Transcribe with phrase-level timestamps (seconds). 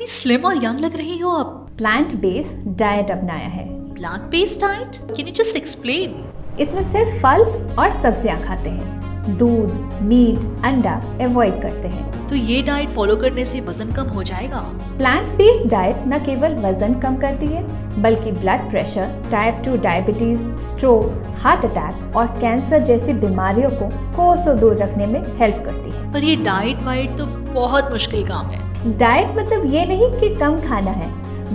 [0.00, 1.46] कितनी स्लिम और यंग लग रही हो आप?
[1.76, 3.64] प्लांट बेस्ड डाइट अपनाया है।
[3.94, 6.14] Plant based diet can you just explain
[6.60, 7.42] इसमें सिर्फ़ फल
[7.78, 10.94] और सब्ज़ियाँ खाते हैं। दूध मीट अंडा
[11.24, 14.60] अवॉइड करते हैं। तो ये डाइट फॉलो करने से वज़न कम हो जाएगा?
[14.96, 17.62] प्लांट बेस्ड डाइट न केवल वज़न कम करती है
[18.02, 24.58] बल्कि blood pressure type two diabetes stroke heart attack और कैंसर जैसी बीमारियों को कोसों
[24.60, 28.68] दूर रखने में हेल्प करती है। पर ये डाइट वाइट तो बहुत मुश्किल काम है।
[28.86, 31.08] डाइट मतलब ये नहीं कि कम खाना है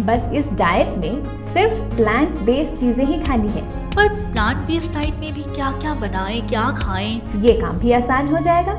[0.05, 3.61] बस इस डाइट में सिर्फ़ प्लांट बेस्ड चीज़ें ही खानी है।
[3.91, 7.15] पर प्लांट बेस्ड डाइट में भी क्या क्या बनाएँ क्या खाएँ?
[7.37, 8.73] ये काम भी आसान हो जाएगा।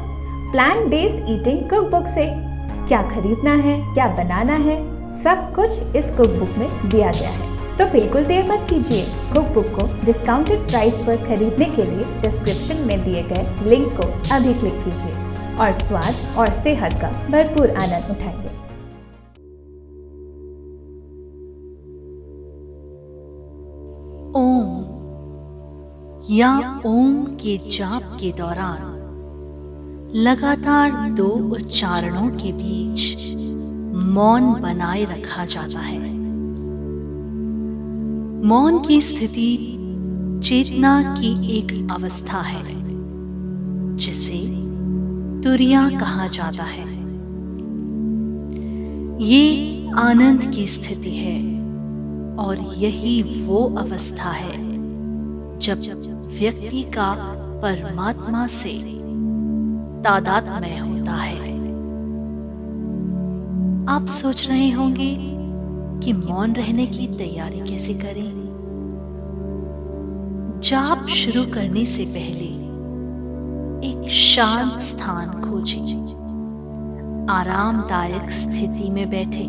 [0.53, 2.27] Plant based eating cookbook से
[2.89, 4.79] क्या खरीदना है क्या बनाना है
[5.23, 9.53] सब कुछ इस कुक बुक में दिया गया है। तो बिल्कुल देर मत कीजिए। कुक
[9.55, 14.55] बुक को डिस्काउंटेड प्राइस पर खरीदने के लिए डिस्क्रिप्शन में दिए गए लिंक को अभी
[14.55, 15.25] क्लिक कीजिए।
[15.61, 18.55] और स्वाद और सेहत का भरपूर आनंद उठाएँगे।
[24.39, 24.83] ओम,
[26.31, 28.93] या ओम के जाप के दौरान
[30.15, 33.35] लगातार दो उच्चारणों के बीच
[34.15, 35.99] मौन बनाए रखा जाता है।
[38.45, 39.73] मौन की स्थिति
[40.45, 42.65] चेतना की एक अवस्था है,
[43.97, 44.56] जिसे
[45.45, 46.89] तुरिया कहा जाता है।
[49.23, 49.43] ये
[49.97, 51.39] आनंद की स्थिति है
[52.37, 54.57] और यही वो अवस्था है
[55.59, 55.81] जब
[56.39, 57.15] व्यक्ति का
[57.63, 58.73] परमात्मा से
[60.03, 61.55] तादात्मय होता है।
[63.89, 65.15] आप सोच रहे होंगे
[66.01, 68.33] कि मौन रहने की तैयारी कैसे करें?
[70.65, 72.46] जाप शुरू करने से पहले
[74.17, 76.07] शांत स्थान खोजें।
[77.31, 79.45] आरामदायक स्थिति में बैठे।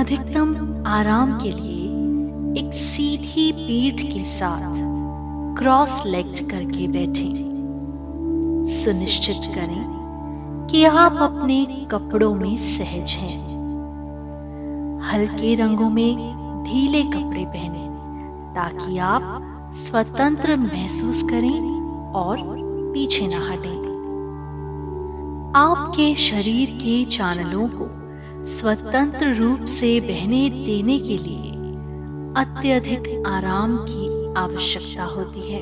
[0.00, 4.74] अधिकतम आराम के लिए एक सीधी पीठ के साथ
[5.58, 7.32] क्रॉस लेग्ड करके बैठे।
[8.72, 13.46] सुनिश्चित करें कि आप अपने कपड़ों में सहज हैं।
[15.00, 16.16] हल्के रंगों में
[16.64, 17.88] ढीले कपड़े पहने
[18.54, 19.42] ताकि आप
[19.74, 21.76] स्वतंत्र महसूस करें
[22.12, 22.55] और
[22.96, 23.86] पीछे न हटें।
[25.56, 27.88] आपके शरीर के चैनलों को
[28.44, 31.50] स्वतंत्र रूप से बहने देने के लिए
[32.36, 35.60] अत्यधिक आराम की आवश्यकता होती है।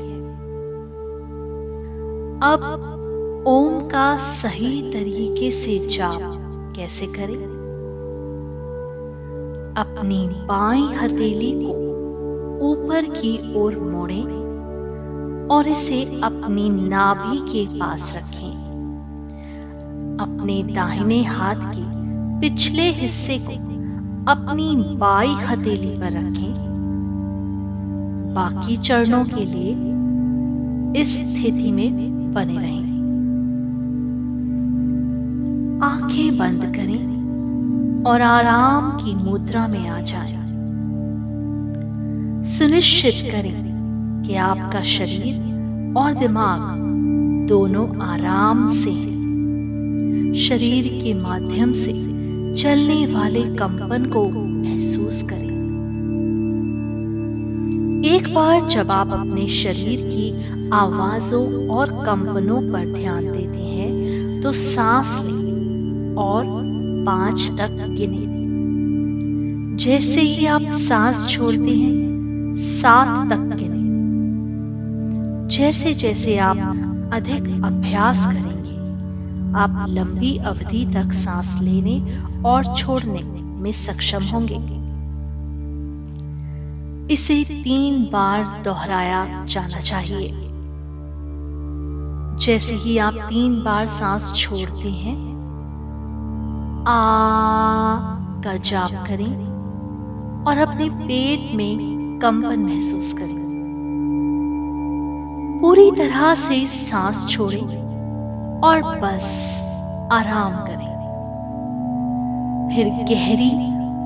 [2.40, 7.44] अब ओम का सही तरीके से जाप कैसे करें?
[9.76, 11.72] अपनी बाई हथेली को
[12.60, 14.43] ऊपर की ओर मोड़ें।
[15.50, 18.64] और इसे अपनी नाभि के पास रखें।
[20.20, 22.04] अपने दाहिने हाथ के
[22.40, 23.52] पिछले हिस्से को
[24.32, 26.54] अपनी बाई हथेली पर रखें।
[28.34, 29.94] बाकी चरणों के लिए
[31.02, 32.94] इस स्थिति में बने रहें।
[35.82, 37.14] आँखें बंद करें
[38.04, 40.44] और आराम की मुद्रा में आ जाए।
[42.44, 43.63] सुनिश्चित करें
[44.26, 45.34] कि आपका शरीर
[45.98, 46.60] और दिमाग
[47.48, 48.92] दोनों आराम से,
[50.40, 51.92] शरीर के माध्यम से
[52.54, 55.52] चलने वाले कंपन को महसूस करें।
[58.06, 64.52] एक बार जब आप अपने शरीर की आवाजों और कंपनों पर ध्यान देते हैं तो
[64.52, 66.44] सांस लें और
[67.06, 68.32] पाँच तक गिने।
[69.76, 73.73] जैसे ही आप सांस छोड़ते हैं, सात तक गिने।
[75.54, 76.56] जैसे जैसे आप
[77.14, 78.76] अधिक अभ्यास करेंगे,
[79.58, 81.96] आप लंबी अवधि तक सांस लेने
[82.44, 83.22] और छोड़ने
[83.62, 84.58] में सक्षम होंगे।
[87.14, 90.30] इसे तीन बार दोहराया जाना चाहिए।
[92.38, 95.16] जैसे ही आप तीन बार सांस छोड़ते हैं,
[96.88, 96.98] आ
[98.42, 99.34] का जाप करें
[100.44, 103.43] और अपने पेट में कंपन महसूस करें।
[105.64, 109.28] पूरी तरह से सांस छोड़ें और बस
[110.12, 110.92] आराम करें।
[112.74, 113.50] फिर गहरी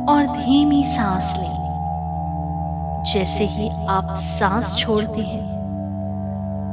[0.09, 5.43] और धीमी सांस लें। जैसे ही आप सांस छोड़ते हैं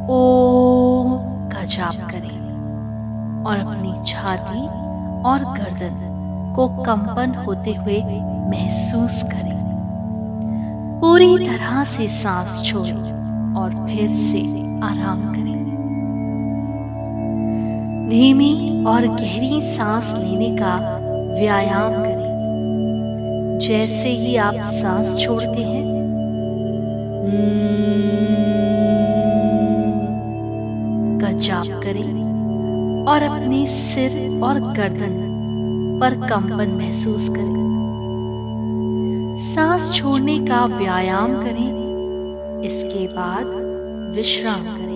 [0.09, 0.19] ओ
[1.51, 4.65] का जाप करें और अपनी छाती
[5.29, 8.01] और गर्दन को कंपन होते हुए
[8.51, 9.57] महसूस करें।
[11.01, 15.55] पूरी तरह से सांस छोड़ें और फिर से आराम करें।
[18.09, 20.75] धीमी और गहरी सांस लेने का
[21.39, 25.83] व्यायाम करें। जैसे ही आप सांस छोड़ते हैं।
[31.21, 35.23] का जाप करें और अपने सिर और गर्दन
[36.01, 37.63] पर कंपन महसूस करें।
[39.37, 43.64] सांस छोड़ने का व्यायाम करें। इसके बाद
[44.15, 44.95] विश्राम करें।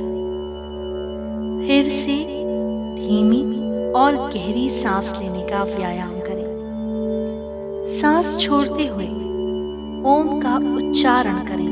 [1.67, 2.25] फिर से
[2.95, 3.41] धीमी
[3.91, 9.07] और गहरी सांस लेने का व्यायाम करें। सांस छोड़ते हुए
[10.05, 11.69] ओम का उच्चारण करें।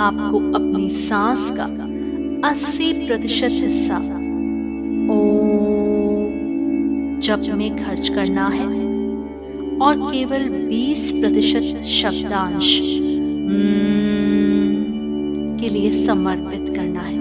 [0.00, 1.64] आपको अपनी सांस का
[2.48, 4.10] 80 प्रतिशत हिस्सा ओम
[7.20, 8.66] जप में खर्च करना है
[9.78, 12.80] और केवल 20 प्रतिशत शब्दांश।
[15.62, 17.18] के लिए समर्पित करना है।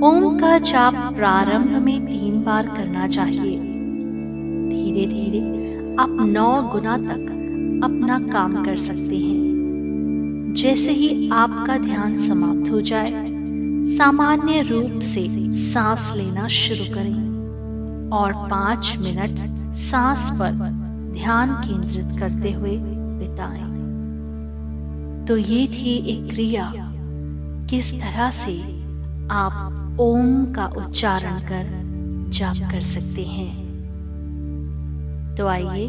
[0.00, 3.56] ओम का जाप प्रारंभ में तीन बार करना चाहिए।
[4.68, 5.40] धीरे धीरे
[6.00, 7.20] आप नौ गुना तक
[7.84, 13.24] अपना काम कर सकते हैं। जैसे ही आपका ध्यान समाप्त हो जाए,
[13.98, 19.36] सामान्य रूप से सांस लेना शुरू करें और पाँच मिनट
[19.74, 20.52] सांस पर
[21.12, 22.76] ध्यान केंद्रित करते हुए
[23.20, 23.73] बिताएँ।
[25.28, 26.72] तो ये थी एक क्रिया।
[27.70, 28.82] किस तरह से
[29.30, 31.84] आप ओम का उच्चारण कर
[32.30, 33.64] जाप कर सकते हैं?
[35.36, 35.88] तो आइए,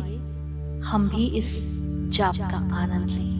[0.85, 1.65] हम भी इस
[2.09, 3.34] जाप का आनंद लें।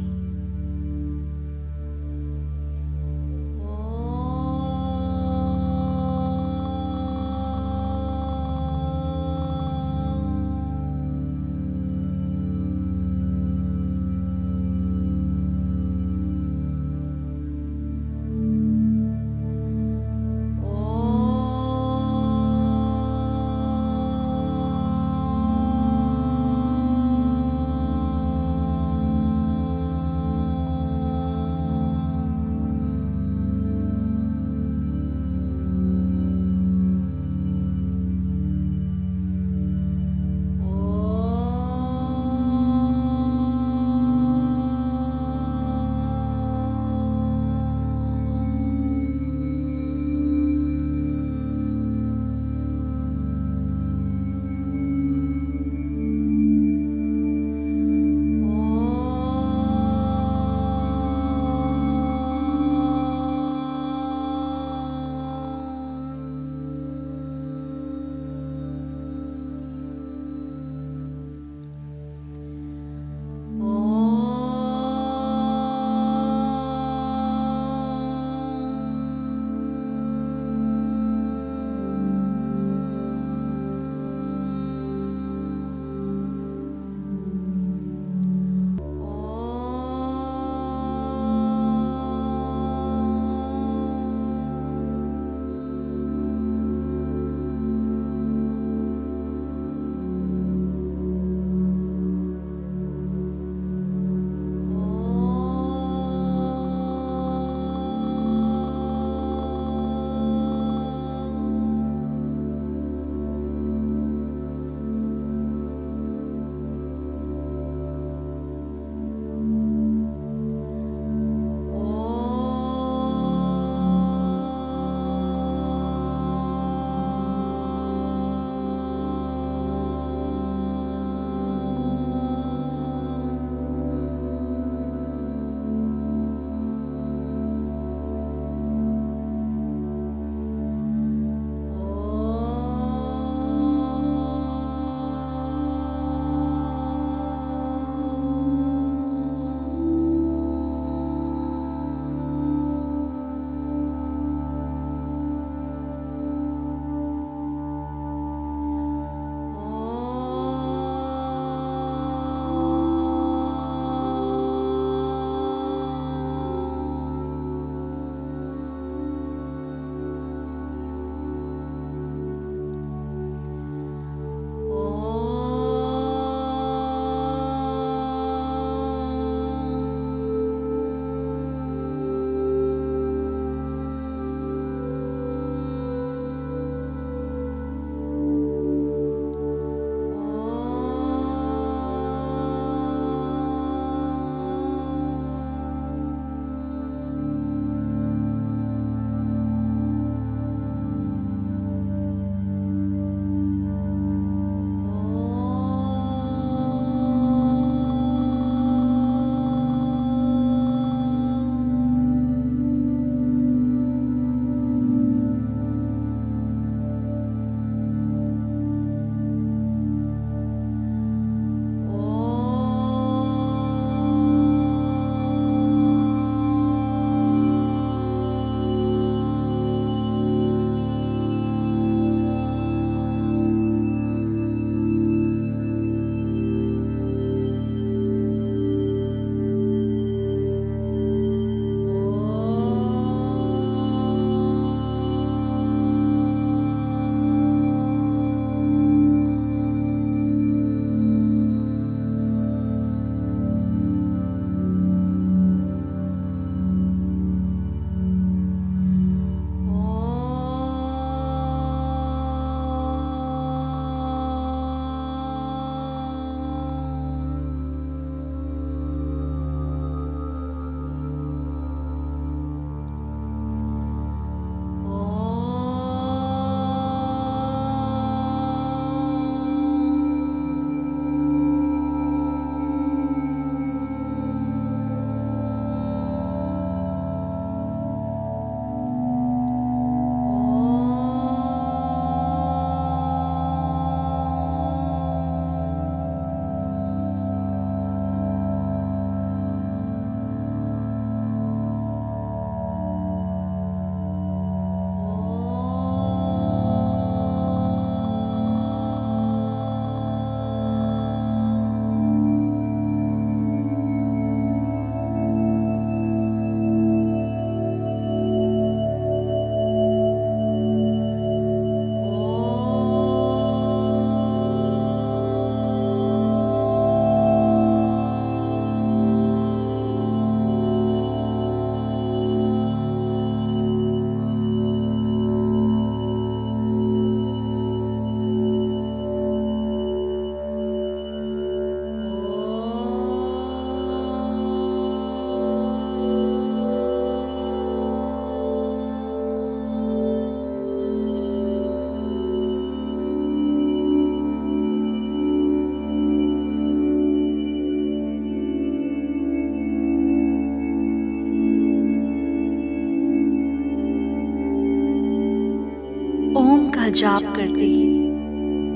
[366.95, 367.97] जाप करते ही।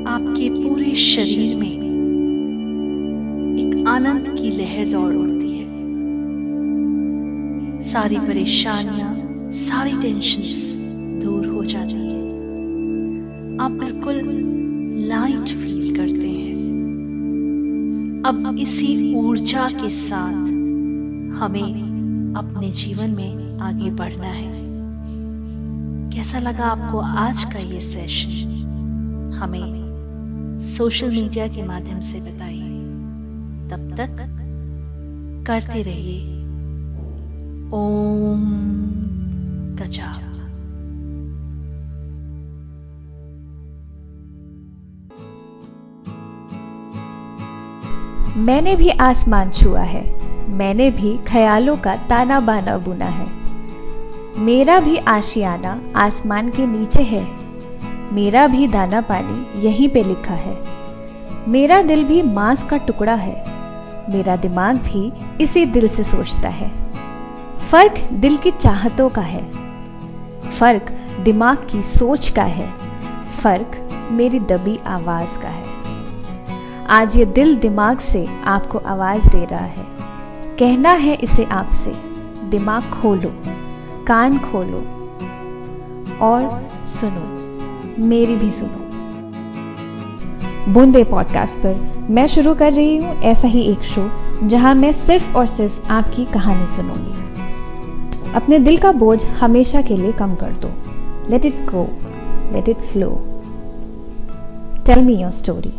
[0.05, 1.73] आपके पूरे शरीर में
[3.59, 5.67] एक आनंद की लहर दौड़ उठती है।
[7.81, 9.11] सारी परेशानियाँ,
[9.51, 12.19] सारी टेंशन दूर हो जाती है।
[13.57, 14.21] आप बिल्कुल
[15.07, 16.49] लाइट फील करते हैं।
[18.25, 20.33] अब इसी ऊर्जा के साथ
[21.39, 21.69] हमें
[22.38, 24.48] अपने जीवन में आगे बढ़ना है।
[26.19, 32.79] कैसा लगा आपको आज का ये सेशन हमें सोशल मीडिया के माध्यम से बताइए।
[33.69, 34.17] तब तक
[35.47, 36.25] करते रहिए।
[37.73, 38.43] ओम
[39.75, 40.11] गजा
[48.39, 50.05] मैंने भी आसमान छुआ है।
[50.49, 53.38] मैंने भी ख्यालों का ताना बाना बुना है।
[54.38, 57.27] मेरा भी आशियाना आसमान के नीचे है।
[58.13, 60.57] मेरा भी दाना पानी यहीं पे लिखा है।
[61.48, 63.45] मेरा दिल भी मांस का टुकड़ा है।
[64.09, 66.71] मेरा दिमाग भी इसी दिल से सोचता है।
[67.71, 69.51] फ़र्क दिल की चाहतों का है।
[70.50, 70.86] फ़र्क
[71.19, 72.74] दिमाग की सोच का है।
[73.43, 75.65] फ़र्क मेरी दबी आवाज़ का है।
[76.89, 79.86] आज ये दिल दिमाग से आपको आवाज़ दे रहा है।
[80.57, 81.91] कहना है इसे आपसे।
[82.50, 83.58] दिमाग खोलो।
[84.09, 84.77] कान खोलो
[86.25, 86.45] और
[86.85, 87.25] सुनो,
[88.03, 88.87] मेरी भी सुनो।
[90.73, 94.09] बूंदे पॉडकास्ट पर मैं शुरू कर रही हूँ ऐसा ही एक शो
[94.43, 100.11] जहाँ मैं सिर्फ़ और सिर्फ़ आपकी कहानी सुनूँगी। अपने दिल का बोझ हमेशा के लिए
[100.13, 100.71] कम कर दो।
[101.29, 101.83] Let it go
[102.53, 103.09] let it flow
[104.85, 105.73] tell me your story